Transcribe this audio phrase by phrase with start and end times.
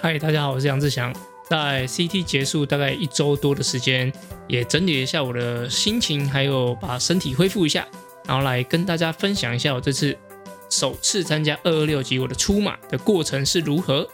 [0.00, 1.12] 嗨，大家好，我是杨志祥。
[1.42, 4.12] 在 CT 结束大概一周多的时间，
[4.46, 7.84] 也整理一下我的心情，还有把身体恢复一下，
[8.24, 10.16] 然后来跟大家分享一下我这次
[10.70, 14.08] 首次参加二二六级我的出马的过程是如何。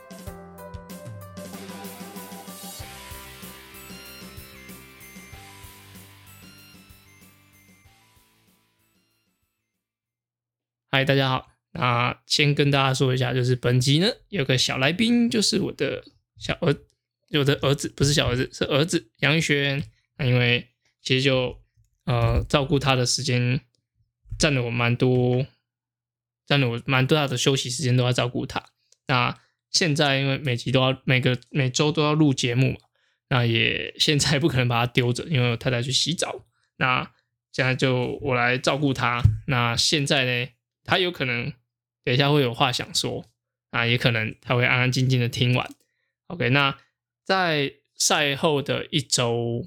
[10.90, 11.53] 嗨，大家好。
[11.76, 16.04] 那先跟大家说一下，就是本集呢有个小来宾，就是我的
[16.38, 16.72] 小儿，
[17.32, 19.82] 我的儿子不是小儿子，是儿子杨轩。
[20.16, 20.68] 那因为
[21.02, 21.60] 其实就
[22.04, 23.60] 呃照顾他的时间
[24.38, 25.44] 占了我蛮多，
[26.46, 28.64] 占了我蛮多大的休息时间都要照顾他。
[29.08, 29.36] 那
[29.72, 32.78] 现在因为每集都要每个每周都要录节目嘛，
[33.30, 36.44] 那也现在不可能把他丢着，因为我太太去洗澡。
[36.76, 37.10] 那
[37.50, 39.20] 现在就我来照顾他。
[39.48, 40.48] 那现在呢，
[40.84, 41.52] 他有可能。
[42.04, 43.24] 等一下会有话想说
[43.70, 45.68] 啊，也可能他会安安静静的听完。
[46.26, 46.76] OK，那
[47.24, 49.66] 在赛后的一周，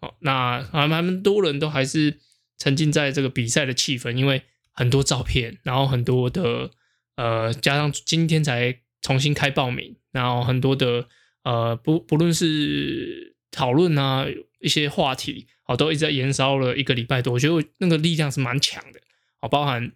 [0.00, 2.18] 哦，那他们多人都还是
[2.58, 6.70] 沉浸在这个比赛的气氛，因为很多照片，然后很多的
[7.16, 11.08] 呃，加上今天才重新开报名，然后很多的
[11.42, 14.26] 呃，不不论是讨论啊，
[14.60, 19.00] 一些话题，哦，都一直在燃烧了一个礼拜多，我觉得那个力量是蛮强的，
[19.40, 19.92] 哦，包含。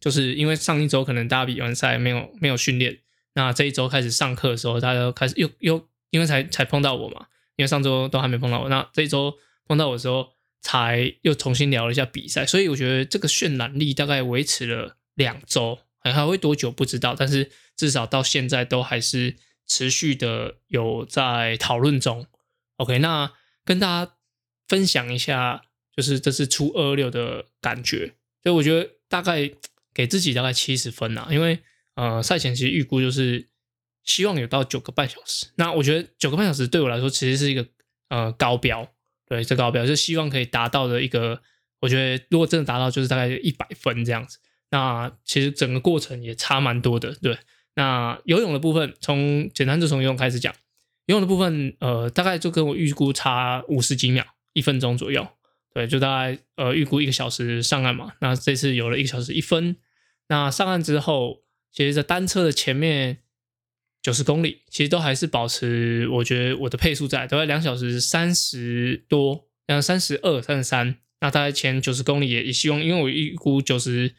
[0.00, 2.98] 就是因为上一周可能大家比完赛没有没有训练，
[3.34, 22.26] 那这一周开始上课的时候，大家都开始又又因为才才碰到我嘛，因为上周都还没碰到我，那这一周碰到我的时候，才又重新聊了一下比赛，所以我觉得这个渲染力大概维持了两周，还还会多久不知道，但是至少到现在都还是持续的有在讨论中。
[22.76, 23.30] OK，那
[23.66, 24.14] 跟大家
[24.66, 25.62] 分享一下，
[25.94, 29.52] 就是这次出二六的感觉，所以我觉得大概。
[29.94, 31.58] 给自己大概七十分呐，因为
[31.94, 33.48] 呃赛前其实预估就是
[34.04, 35.46] 希望有到九个半小时。
[35.56, 37.66] 那我觉得九个半小时对我来说其实是一个
[38.08, 38.92] 呃高标，
[39.26, 41.42] 对，这高标就希望可以达到的一个。
[41.80, 44.38] 我觉得如果真的达到，就是大概一百分这样子。
[44.70, 47.38] 那其实整个过程也差蛮多的，对。
[47.74, 50.54] 那游泳的部分，从简单就从游泳开始讲，
[51.06, 54.22] 游泳的部分呃大概就跟我预估差五十几秒，
[54.52, 55.26] 一分钟左右。
[55.72, 59.76] 对，就大概呃预估一个小时上岸嘛，那这次有了一个小时一分。
[60.28, 63.18] 那上岸之后，其实在单车的前面
[64.02, 70.96] 九十公里，其实都还是保持，我觉得我的配速在，都在两小时三十多，两三十二、三十三。
[71.20, 74.12] 那大概前九十公里也也希望，因为我预估九十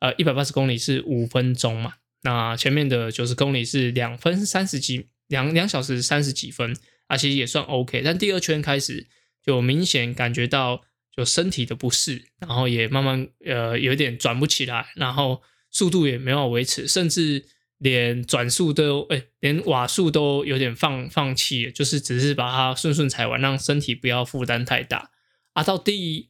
[0.00, 6.76] 呃一百八十公里是五分钟嘛，那前面的九十公里是两分三十几，两两小时三十几分，
[7.06, 8.02] 啊，其实也算 OK。
[8.04, 9.06] 但第二圈开始。
[9.50, 10.82] 有明显感觉到
[11.14, 17.44] 就身体的不适，然后也慢慢呃有点转不起来，然后速度也没法维持，甚至
[17.78, 25.10] 连转速都哎连瓦数都有点放放弃，就是只是把它顺顺踩完，让身体不要负担太大
[25.54, 25.62] 啊。
[25.62, 26.28] 到第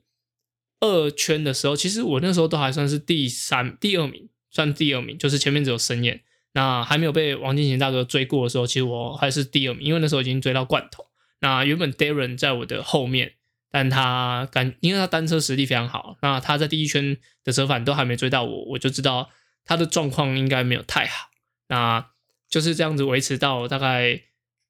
[0.80, 6.22] 二圈的时候，其实我那时候都还算是第三第二名，算第二名，就是前面只有申燕，
[6.54, 11.09] 那还没有被王金贤大哥追过的时候，其实我还是第二名，因为那时候已经追到罐头。
[11.40, 13.32] 那原本 Darren 在我的后面，
[13.70, 19.30] 但他感因为他单车实力非常好，那他在第一圈的折返都还没追到我，我就知道
[19.64, 21.30] 他的状况应该没有太好。
[21.68, 22.10] 那
[22.48, 24.20] 就是这样子维持到大概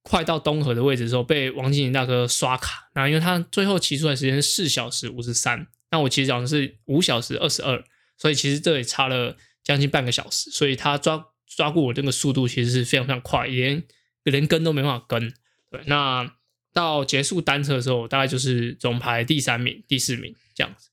[0.02, 2.90] 快到东河的位置的时候，被王金林大哥刷卡。
[2.94, 7.82] 那因为他最后骑出来时间是四小时五十三，那我其实讲的是五小时二十二，
[8.16, 10.50] 所以其实这也差了将近半个小时。
[10.50, 13.82] 所以他抓抓过我这个速度其实是非常非常快，连
[14.22, 15.32] 连跟都没办法跟。
[15.68, 16.30] 对，那。
[16.72, 20.90] 到结束单车的时候，大概就是总排第三名、第四名这样子。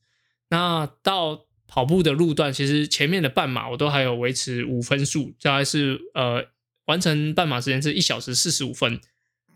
[0.50, 6.46] 那到跑步的路段，其实前面的半马我都还有维持五分数，大概是呃
[6.86, 9.00] 完成半马时间是一小时四十五分。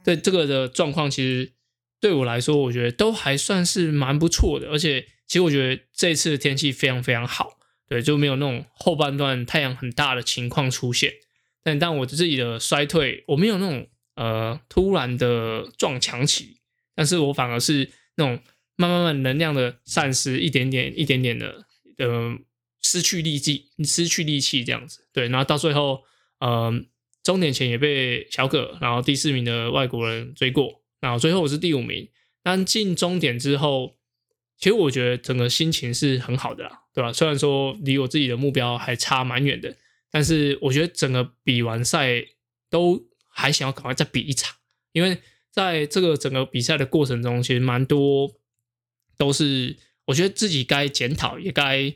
[0.04, 1.54] 对这个的状况，其实
[2.00, 4.70] 对我来说，我觉得都还算是蛮不错的。
[4.70, 11.14] 而且，其实我觉得这次的天气非常非常好，对，就没有那种后半段太阳很大的情况出现。
[11.64, 13.88] 但但我自己的衰退，我没有那种。
[14.22, 16.58] 呃，突然的撞墙起，
[16.94, 18.40] 但是我反而是那种
[18.76, 21.66] 慢慢慢能量的散失，一点点一点点的
[21.98, 22.38] 呃
[22.84, 25.08] 失去力气，失去力气这样子。
[25.12, 26.04] 对，然后到最后，
[26.40, 26.72] 呃，
[27.24, 32.08] 终点前也被小可，然后第四名的外国人追过，然后最后我是第五名。
[32.44, 33.98] 但进终点之后，
[34.60, 37.12] 其实我觉得整个心情是很好的啦，对吧？
[37.12, 39.76] 虽然说离我自己的目标还差蛮远的，
[40.12, 42.24] 但是我觉得整个比完赛
[42.70, 43.10] 都。
[43.34, 44.56] 还想要赶快再比一场，
[44.92, 45.20] 因为
[45.50, 48.32] 在这个整个比赛的过程中，其实蛮多
[49.18, 51.96] 都是我觉得自己该检讨，也该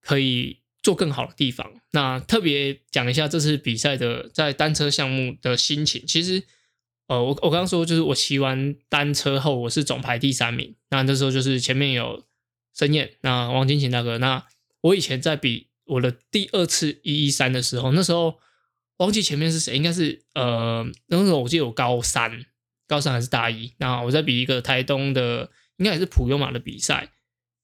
[0.00, 1.72] 可以做更好的地方。
[1.92, 6.04] 那特别讲一下这次比赛的在单车项目的心情。
[6.06, 6.42] 其实，
[7.06, 10.74] 呃，我我刚刚说就是我骑完单车后，我是总排第三名。
[10.90, 12.24] 那那时候就是前面有
[12.76, 14.18] 申燕，那王金琴大哥。
[14.18, 14.46] 那
[14.80, 18.40] 我以前在比我的第二次一一三的时候，那时候
[18.98, 22.44] 忘记前面是谁，应该是呃那时候我记得我高三，
[22.86, 23.72] 高三还是大一。
[23.78, 27.10] 那我在比一个台东的，应该也是普悠马的比赛。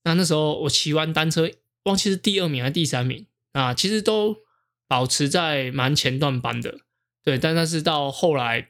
[0.04, 1.50] 那那时候我骑完单车。
[1.84, 3.72] 忘记是第二名还是第三名啊？
[3.72, 4.36] 其实都
[4.86, 6.80] 保持在蛮前段班的，
[7.24, 7.38] 对。
[7.38, 8.68] 但那是到后来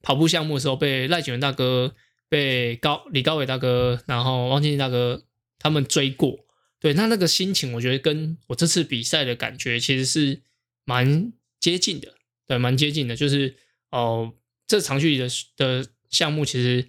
[0.00, 1.94] 跑步项目的时候，被赖景元大哥、
[2.30, 5.24] 被高李高伟大哥，然后汪建大哥
[5.58, 6.46] 他们追过。
[6.80, 10.40] 对，那那个心情，我觉得跟我这次比赛的感觉其实是
[10.86, 12.16] 蛮接近的，
[12.46, 13.14] 对，蛮接近的。
[13.16, 13.56] 就是
[13.90, 14.34] 哦，
[14.66, 16.88] 这长距离的的项目，其实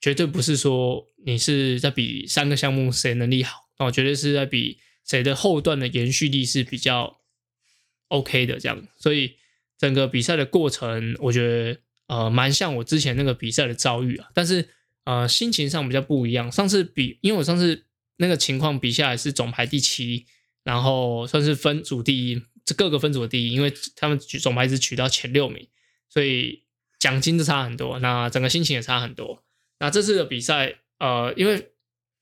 [0.00, 3.68] 绝对不是说你是在比三个项目谁能力好。
[3.78, 7.20] 哦，绝对是在比谁的后段的延续力是比较
[8.06, 9.34] OK 的这样，所以
[9.76, 14.68] 整个比赛的过程，我觉得呃蛮像我之前那个比赛的遭遇啊，但是
[15.02, 16.52] 呃心情上比较不一样。
[16.52, 17.84] 上次比，因为我上次
[18.18, 20.26] 那个情况比下来是总排第七，
[20.62, 25.68] 然后算是分组第一，这各个分组的第一，因为他们总排只取到前六名，
[26.08, 26.64] 所以
[26.98, 29.42] 奖金就差很多，那整个心情也差很多。
[29.80, 31.72] 那这次的比赛，呃，因为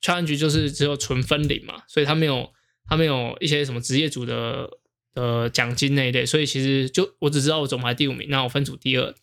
[0.00, 2.53] challenge 就是只有纯分领嘛，所以他没有
[2.89, 4.69] 他没有一些什么职业组的
[5.15, 9.15] 的奖金那一类，所以其实就我只知道我总排第五名，那我分组第二，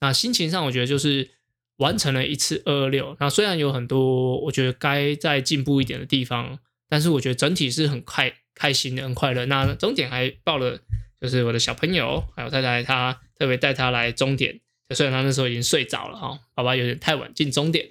[0.00, 1.30] 那心情上我觉得就是
[1.76, 6.58] 完成了一次二二六，那虽然有很多我觉得该再进步一点的地方，
[6.88, 9.46] 但是我觉得整体是很快开心的，很快乐。
[9.46, 10.80] 那终点还报了，
[11.20, 14.60] 就是我的小朋友还有太太，他特别带他来终点，
[14.92, 17.90] 虽然他那时候已经睡着了哈，爸爸有点太晚进终点，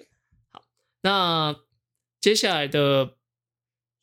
[0.52, 0.62] 好，
[1.02, 1.56] 那。
[2.22, 3.18] 接下来的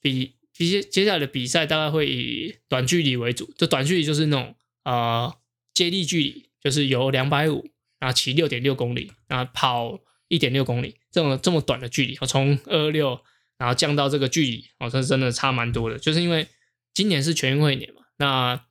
[0.00, 4.54] 比接接下来的比赛大概会以短距离为主，就短距离就是那种
[4.84, 5.34] 呃
[5.74, 7.68] 接力距离，就是由两百五
[7.98, 9.98] 然后骑六点六公里，然后跑
[10.28, 13.20] 一点六公里这种这么短的距离，我从二六
[13.58, 15.98] 然后降到这个距离，哦，这真的差蛮多的。
[15.98, 16.48] 就是因为
[16.94, 18.64] 今年是全运会年嘛，那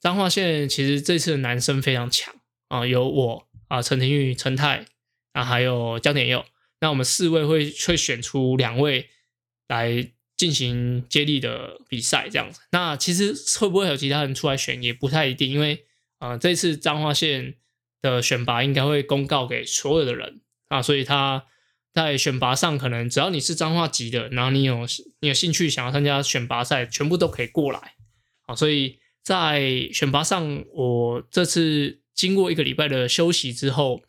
[0.00, 2.34] 彰化县其实这次的男生非常强
[2.68, 4.86] 啊，有我啊陈廷玉、陈泰
[5.32, 6.44] 啊，还有江点佑。
[6.80, 9.08] 那我们四位会会选出两位
[9.66, 12.60] 来进行接力的比赛，这样子。
[12.70, 15.86] 那其实会不会有其他人出来选，也不太一定，因为
[16.18, 17.54] 呃，这次彰化县
[18.02, 21.46] 的选拔应该会公告给所有的人啊，所以他
[21.96, 24.86] 在选拔上可能只要你是彰化籍的，然后你有
[25.20, 27.94] 你有兴趣想要参加选拔赛，全部都可以过来
[28.46, 28.54] 啊。
[28.54, 34.02] 所以在选拔上，我这次经过一个礼拜的休息之后。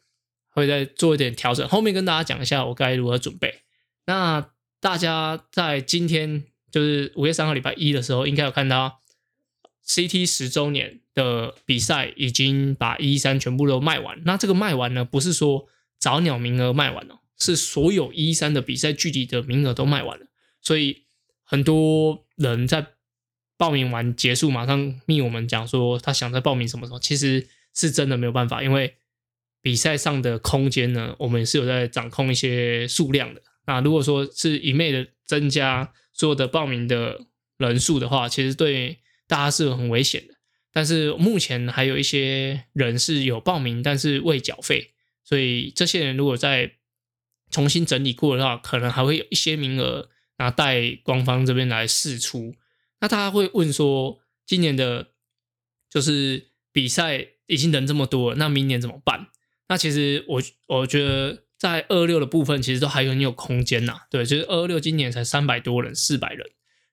[0.49, 3.61] 会再做一点调整，后面跟大家讲一下我该如何准备。
[4.07, 4.49] 那
[4.79, 9.01] 大家在今天就是五月三号礼拜一的时候，应该有看到
[9.85, 14.19] CT 十周年的比赛已经把一三全部都卖完。
[14.25, 15.67] 那这个卖完呢，不是说
[15.99, 20.25] 早鸟名额卖完了，是所有一三的比赛距离的名额都卖完了。
[20.61, 21.03] 所以
[21.43, 22.87] 很多人在
[23.57, 28.95] 报名完结束，马上密我们讲说他想再报名什么时候，其实是真的没有办法，因为。
[29.59, 33.41] 比赛上的空间呢，我们是有在掌控一些数量的。
[33.65, 37.25] 那如果说是一昧的增加所有的报名的
[37.57, 40.35] 人数的话，其实对大家是很危险的。
[40.71, 44.91] 但是目前还有一些人是有报名，但是未缴费，
[45.25, 46.76] 所以这些人如果在
[47.49, 52.55] 重新整理过的话，可能还会有一些名额，然后带官方这边来试出。
[52.99, 55.09] 那大家会问说，今年的
[55.89, 59.27] 就是比赛已经人这么多，那明年怎么办？
[59.69, 64.01] 那其实我我觉得在二六的部分，其实都还很有空间呐。
[64.09, 66.49] 对，就是二六今年才三百多人，四百人。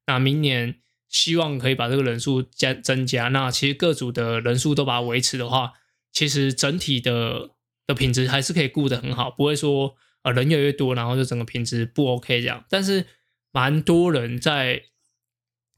[0.07, 3.29] 那明年希望可以把这个人数加增加。
[3.29, 5.73] 那其实各组的人数都把它维持的话，
[6.13, 7.51] 其实整体的
[7.87, 9.95] 的品质还是可以顾得很好，不会说
[10.25, 12.65] 呃人越来越多，然后就整个品质不 OK 这样。
[12.69, 13.07] 但是
[13.53, 14.83] 蛮多人在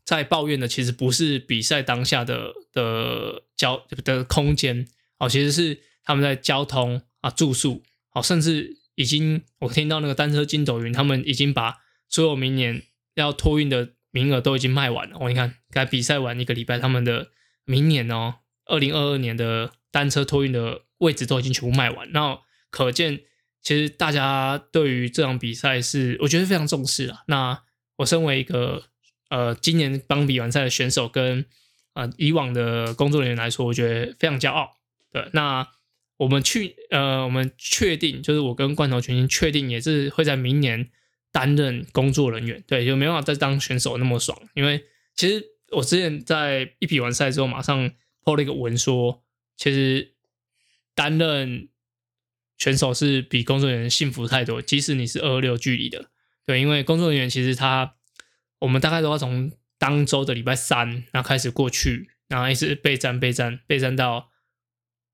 [0.07, 4.89] 在抱怨的，其实不是比赛当下的的交的空间
[5.19, 5.83] 哦，其实是。
[6.09, 12.85] 他们在交通啊、住宿，哦，甚至已经我听到那个单车筋斗云，他们已经把所有明年
[13.17, 15.19] 要托运的名额都已经卖完了。
[15.19, 17.33] 我你看，该比赛完一个礼拜，他们的
[17.65, 18.37] 明年哦，
[18.67, 22.13] 二零二二年的单车托运的位置都已经全部卖完。
[22.13, 22.39] 那
[22.71, 23.23] 可见，
[23.67, 27.25] 其实大家对于这场比赛是我觉得非常重视啊。
[27.27, 27.61] 那
[27.97, 28.85] 我身为一个
[29.29, 31.45] 呃今年刚比完赛的选手，跟
[31.95, 34.77] 啊以往的工作人员来说，我觉得非常骄傲。
[35.11, 35.67] 对，那。
[36.19, 40.89] 我们去呃，我们确定就是我跟罐头全新确定也是会在明年
[41.31, 44.35] 担任工作人员，对，就没办法再当选手那么爽。
[44.55, 44.83] 因为
[45.15, 47.91] 其实我之前在一比完赛之后，马上
[48.25, 49.23] po 了一个文说，
[49.59, 50.15] 其实
[50.95, 51.69] 担任
[52.59, 56.11] 选手是比工作人员幸福太多，即使你是二六距离的，
[56.45, 57.97] 对，因为工作人员其实他
[58.61, 64.31] 我们大概都要从当周的礼拜三然后开始过去，然后一直备战备战备战到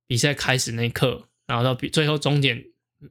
[0.07, 2.65] 比赛开始那一刻，然后到比最后终点，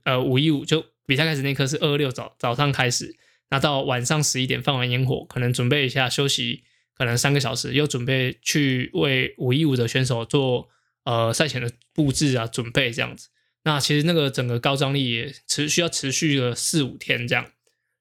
[0.05, 3.17] 呃五一五就比赛开始那一刻是二二六早早上开始，
[3.49, 10.69] 那到晚上十一点放完烟火，可能准备一下休息，可能三个小时，又准备去为五一五的选手做
[11.03, 13.27] 呃赛前的布置啊准备这样子。
[13.63, 17.45] 那其实那个整个高张力也持需要持续了四五天这样。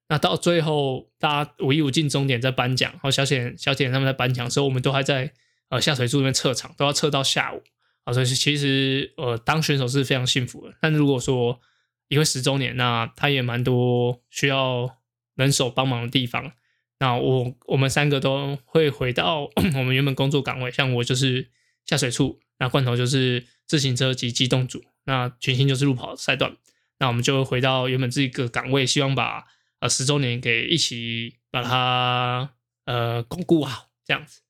[0.09, 5.31] 那到最后，大家五一五进终点在颁奖，然后小铁小铁他们在颁奖的时候，我们都还在
[5.69, 7.63] 呃下水柱那边撤场，都要撤到下午。
[8.03, 10.75] 啊，所以其实呃当选手是非常幸福的。
[10.81, 11.61] 但如果说
[12.09, 14.97] 因为十周年，那他也蛮多需要
[15.35, 16.51] 人手帮忙的地方。
[16.99, 21.49] 那我我们三个都会回到 我们原本工作岗位，像我就是
[21.85, 26.57] 下水处，那罐头就是自行车及机动组，那全新就是路跑赛段。
[26.99, 29.47] 那我们就回到原本这个岗位，希望把。
[29.81, 32.53] 呃，十周年给一起把它
[32.85, 34.41] 呃巩固好，这样子。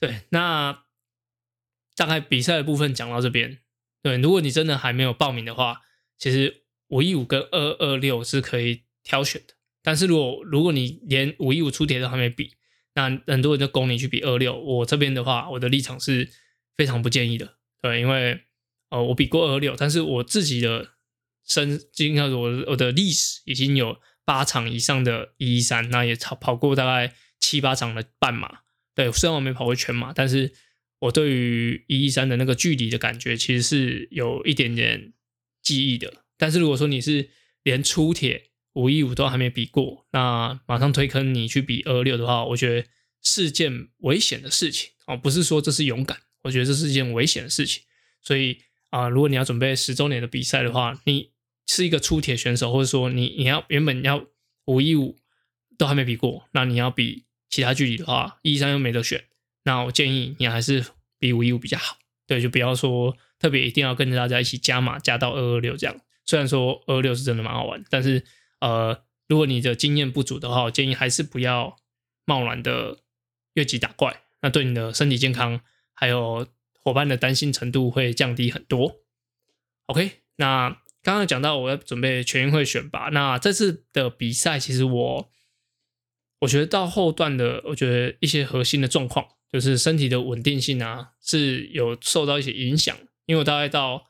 [0.00, 0.82] 对，那
[1.94, 3.58] 大概比赛的部分讲到这边。
[4.02, 5.82] 对，如果你真的还没有报名的话，
[6.18, 9.54] 其实五一五跟二二六是可以挑选的。
[9.80, 12.56] 但是如果如果你连五一五出铁都还没比，
[12.94, 14.58] 那很多人就供你去比二六。
[14.58, 16.28] 我这边的话，我的立场是
[16.76, 17.58] 非常不建议的。
[17.80, 18.40] 对，因为
[18.90, 20.90] 呃我比过二六，但是我自己的
[21.46, 23.98] 身，应该说我我的历史已经有。
[24.22, 28.60] 八场以上的一一三，那也跑跑过大概七八场的半马。
[28.94, 30.52] 对，虽然我没跑过全马，但是
[31.00, 35.14] 我对于一一三的那个距离的感觉，其实是有一点点
[35.64, 36.22] 记忆的。
[36.38, 37.30] 但是如果说你是
[37.64, 42.86] 连出铁五一五都还没比过，那马上推坑你去比二六的话，我觉得
[43.20, 45.16] 是件危险的事情哦。
[45.16, 47.82] 不是说这是勇敢，我觉得这是件危险的事情。
[48.22, 51.30] 所以啊，如果你要准备十周年的比赛的话，你。
[51.66, 54.26] 是一个出铁选手，或者说你你要原本要
[54.64, 55.16] 五一五
[55.78, 59.26] 都还没比过，那你要比其他距离的话，一三又没得选，
[59.62, 60.84] 那我建议你还是
[61.20, 61.96] 比五一五比较好。
[62.26, 65.96] 对，就不要说特别一定要跟着大家一起加码加到二二六这样。
[66.26, 68.24] 虽然说二二六是真的蛮好玩，但是
[68.58, 71.76] 呃，如果你的经验不足的话，我建议还是不要
[72.24, 72.98] 贸然的
[73.54, 75.60] 越级打怪，那对你的身体健康
[75.94, 76.48] 还有
[76.82, 79.00] 伙伴的担心程度会降低很多。
[79.86, 80.80] OK，那。
[81.02, 85.30] 刚刚讲到我要准备全运会选拔，那这次的比赛其实我
[86.40, 92.94] 我觉得到后段的，我觉得一些核心的状况，就是身体的稳定性啊，是有受到一些影响。
[93.24, 94.08] 因为我大概到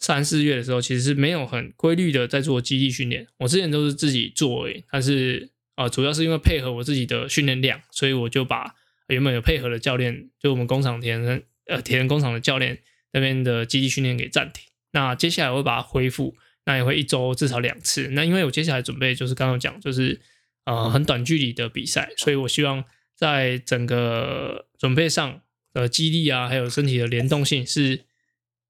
[0.00, 8.74] 三四月的时候，其实是没有很规律的在做基地训练，我之前都是自己做诶，但是啊，主要是因为配合我自己的训练量，所以我就把
[9.06, 12.82] 原本有配合的教练，就我们工厂田呃铁人工厂的教练
[13.12, 14.64] 那边的基地训练给暂停。
[14.90, 18.08] 那接下来我会把它恢复，那也会一周至少两次。
[18.08, 20.20] 那因为我接下来准备就是刚刚讲，就是
[20.64, 22.84] 呃很短距离的比赛，所以我希望
[23.14, 28.06] 在整个准备上的肌力啊，还有身体的联动性是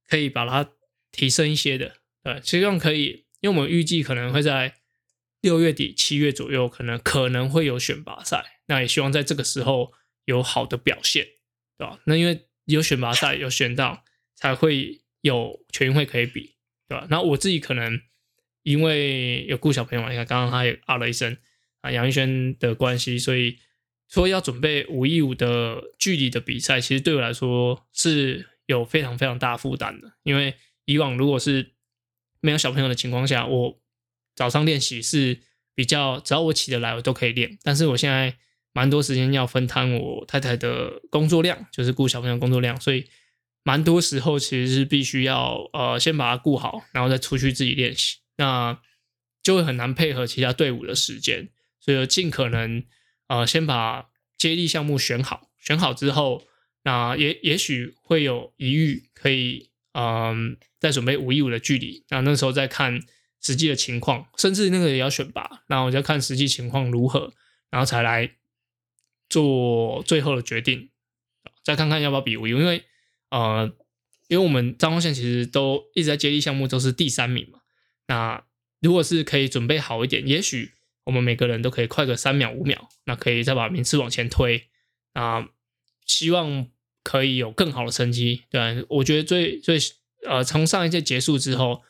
[0.09, 0.71] 可以把它
[1.13, 1.95] 提升一些的。
[2.23, 4.75] 对，希望可以，因为我们预计可能会在
[5.41, 8.61] 六月底、七月左右，可能可能会有选拔赛。
[8.67, 9.93] 那也希望在这个时候
[10.25, 11.25] 有好的表现，
[11.79, 12.01] 对吧？
[12.05, 15.01] 那因为有选拔赛有选到，才会。
[15.21, 16.55] 有全运会可以比，
[16.89, 17.05] 对吧？
[17.11, 18.01] 那我自己可能
[18.63, 21.37] 因为有顾小朋友嘛，你看刚刚他也啊了一声
[21.81, 23.59] 啊，杨一轩的关系，所以
[24.09, 30.13] 说要准备五一五的距离的比赛，其实对我来说是有非常非常大负担的。
[30.23, 31.73] 因为以往如果是
[32.41, 33.81] 没有小朋友的情况下，我
[34.37, 35.41] 早上练习是
[35.75, 37.59] 比较只要我起得来，我都可以练。
[37.65, 38.39] 但是我现在
[38.73, 43.09] 蛮多时间要分摊我太太的工作量，就是顾小朋友工作量，所以。
[43.65, 48.81] 蛮多时候其实是必须要呃先把它顾好，然后再出去自己练习，那
[49.43, 52.83] 就会很难配合其他队伍的时间，所以尽可能
[53.27, 54.07] 呃先把
[54.39, 56.47] 接力项目选好，选好之后，
[56.85, 62.99] 那也也许会有疑虑，可以嗯再准备五一五的距离，那那时候再看
[63.43, 67.35] 实际的情况，甚至那个也要选拔，然后我再看实际情况如何，
[67.69, 68.31] 然后才来
[69.29, 70.91] 做最后的决定，
[71.63, 72.85] 再看看要不要比五，因为。
[73.31, 73.71] 呃，
[74.29, 77.61] 因为我们张光线其实都一直在接力项目都是第三名嘛。
[78.07, 78.43] 那
[78.81, 80.73] 如果是可以准备好一点，也许
[81.05, 84.71] 我们每个人都可以快个三秒五秒，那可以再把名次往前推。
[85.13, 85.51] 啊，
[86.07, 86.69] 希望
[87.05, 88.45] 可以有更好的成绩。
[88.49, 89.79] 对，我觉得最最
[90.27, 91.83] 呃，从上一届结束之后，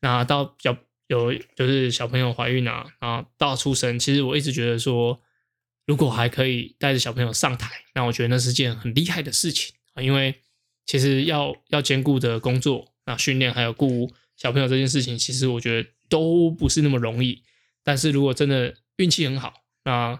[0.00, 5.20] 那到比较有就是小朋友怀孕啊，然后到出生，其实我一直觉得说，
[5.86, 10.34] 如果还可以带着小朋友上台，那我觉得那是件很厉害的事情啊，因为
[10.86, 17.42] 其实要要兼顾的工作、那训练还有顾小朋友这件事情，其实我觉得都不是那么容易。
[17.82, 19.52] 但是如果真的运气很好，
[19.84, 20.18] 那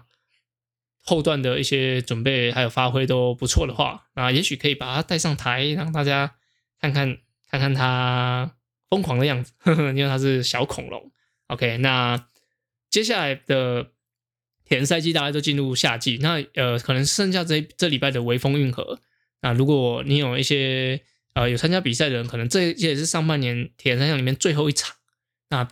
[1.01, 6.35] 后段的一些准备还有发挥都不错的话，那也许可以把他带上台，让大家
[6.79, 7.17] 看看
[7.49, 8.55] 看看他
[8.87, 11.11] 疯狂的样子呵呵， 因为他是小恐龙。
[11.47, 12.27] OK，那
[12.91, 13.93] 接下来的。
[14.65, 18.99] 田赛季大家都进入夏季，那呃，可能剩下这这礼拜的微风运河。
[19.43, 20.99] 那如果你有一些
[21.35, 24.95] 呃有参加比赛的人，可能这也是上半年田三项里面最后一场。
[25.51, 25.67] 那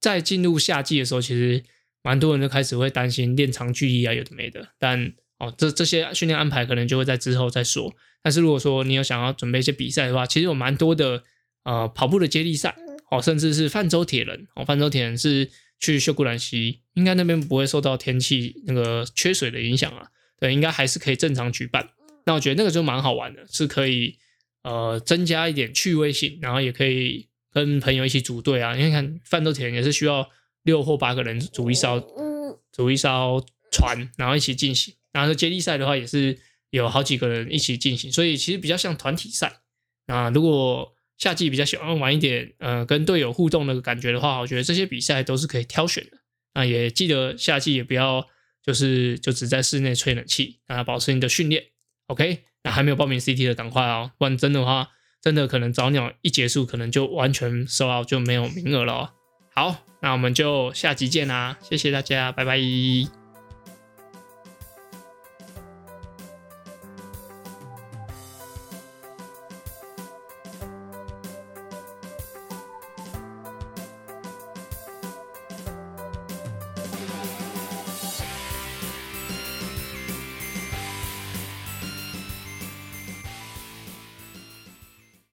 [0.00, 1.62] 在进入夏季的时候，其实
[2.02, 4.70] 蛮多人就开始会担心练长距离啊，有的没的。
[4.76, 7.94] 但哦，这这些训练安排可能就会在之后再说。
[8.22, 11.22] 但是如果说你有想要准备一些比赛的话，其实有蛮多的
[11.62, 12.74] 呃跑步的接力赛
[13.08, 15.48] 哦，甚至是泛舟铁人哦，泛舟铁人是。
[15.82, 20.06] 去秀姑兰溪，应该那边不会受到天气那个缺水的影响啊。
[20.38, 21.90] 对，应该还是可以正常举办。
[22.24, 24.16] 那我觉得那个就蛮好玩的，是可以
[24.62, 28.76] 呃增加一点趣味性，然后也可以跟朋友一起组队啊。
[28.76, 30.30] 因为看泛舟田也是需要
[30.62, 32.00] 六或八个人组一艘，
[32.70, 34.94] 组一艘船，然后一起进行。
[35.12, 36.38] 然后接力赛的话也是
[36.70, 39.60] 有好几个人一起进行，所以其实比较像团体赛。
[40.06, 46.18] 那如果夏季比较喜欢玩一点，呃，跟队友互动的感觉的话，我觉得这些比赛都是可以挑选的。
[46.54, 48.26] 那也记得夏季也不要
[48.60, 51.62] 就是就只在室内吹冷气，啊，保持你的训练。
[52.08, 54.88] OK，那还没有报名 CT 的赶快哦，不然真的话，
[55.22, 58.92] 真的可能早鸟一结束，可能就完全收到就没有名额了。
[58.92, 59.10] 哦
[59.54, 63.21] 好，那我们就下集见啦，谢谢大家，拜拜。